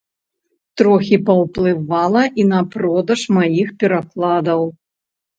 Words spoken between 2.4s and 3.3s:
і на продаж